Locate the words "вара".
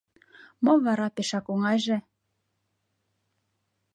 0.85-1.07